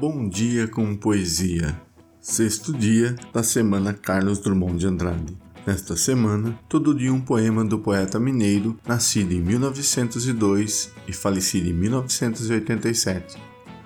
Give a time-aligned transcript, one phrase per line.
[0.00, 1.78] Bom dia com poesia.
[2.22, 5.36] Sexto dia da semana Carlos Drummond de Andrade.
[5.66, 11.74] Nesta semana, todo dia um poema do poeta mineiro, nascido em 1902 e falecido em
[11.74, 13.36] 1987.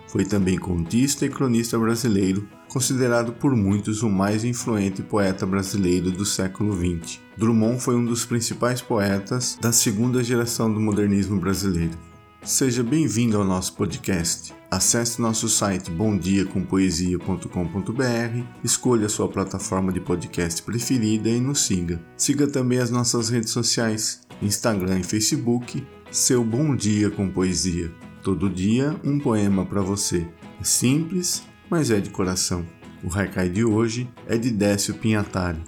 [0.06, 6.24] Foi também contista e cronista brasileiro, considerado por muitos o mais influente poeta brasileiro do
[6.24, 7.18] século XX.
[7.36, 12.13] Drummond foi um dos principais poetas da segunda geração do modernismo brasileiro.
[12.44, 14.52] Seja bem-vindo ao nosso podcast.
[14.70, 22.04] Acesse nosso site bomdiacompoesia.com.br, escolha a sua plataforma de podcast preferida e nos siga.
[22.18, 27.90] Siga também as nossas redes sociais, Instagram e Facebook, seu Bom Dia com Poesia.
[28.22, 30.28] Todo dia um poema para você.
[30.60, 32.66] É simples, mas é de coração.
[33.02, 35.62] O haikai de hoje é de Décio Pinhatari.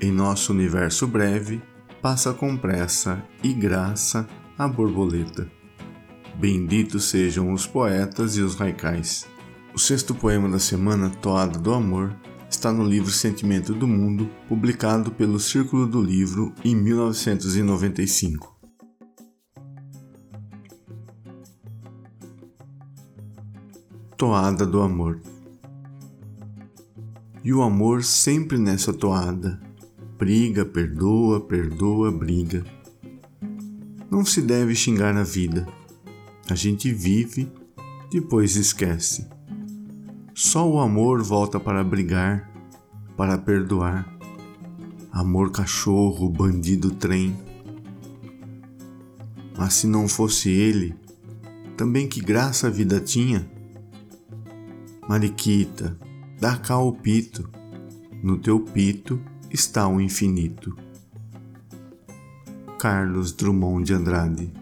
[0.00, 1.60] Em nosso universo breve,
[2.00, 5.60] passa com pressa e graça a borboleta.
[6.34, 9.26] Benditos sejam os poetas e os haikais.
[9.74, 12.14] O sexto poema da semana, Toada do Amor,
[12.50, 18.58] está no livro Sentimento do Mundo, publicado pelo Círculo do Livro em 1995.
[24.16, 25.20] Toada do Amor
[27.44, 29.60] E o amor sempre nessa toada,
[30.18, 32.64] briga, perdoa, perdoa, briga.
[34.10, 35.66] Não se deve xingar a vida
[36.48, 37.50] a gente vive,
[38.10, 39.26] depois esquece.
[40.34, 42.50] Só o amor volta para brigar,
[43.16, 44.10] para perdoar.
[45.12, 47.36] Amor cachorro, bandido trem.
[49.56, 50.94] Mas se não fosse ele,
[51.76, 53.48] também que graça a vida tinha.
[55.08, 55.96] Mariquita,
[56.40, 57.48] dá cá o pito,
[58.22, 59.20] no teu pito
[59.50, 60.76] está o infinito.
[62.78, 64.61] Carlos Drummond de Andrade